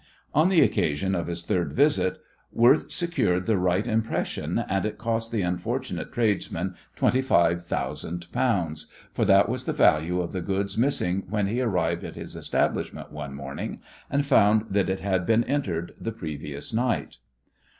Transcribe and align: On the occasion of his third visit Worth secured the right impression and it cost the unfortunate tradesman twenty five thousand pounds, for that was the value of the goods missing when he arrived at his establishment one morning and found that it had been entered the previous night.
On 0.33 0.49
the 0.49 0.61
occasion 0.61 1.13
of 1.13 1.27
his 1.27 1.43
third 1.43 1.73
visit 1.73 2.17
Worth 2.51 2.91
secured 2.91 3.45
the 3.45 3.59
right 3.59 3.85
impression 3.85 4.57
and 4.67 4.83
it 4.83 4.97
cost 4.97 5.31
the 5.31 5.43
unfortunate 5.43 6.11
tradesman 6.11 6.73
twenty 6.95 7.21
five 7.21 7.63
thousand 7.63 8.25
pounds, 8.31 8.87
for 9.13 9.25
that 9.25 9.47
was 9.47 9.65
the 9.65 9.73
value 9.73 10.19
of 10.19 10.31
the 10.31 10.41
goods 10.41 10.75
missing 10.75 11.27
when 11.29 11.45
he 11.45 11.61
arrived 11.61 12.03
at 12.03 12.15
his 12.15 12.35
establishment 12.35 13.11
one 13.11 13.35
morning 13.35 13.79
and 14.09 14.25
found 14.25 14.65
that 14.71 14.89
it 14.89 15.01
had 15.01 15.23
been 15.27 15.43
entered 15.43 15.93
the 16.01 16.11
previous 16.11 16.73
night. 16.73 17.17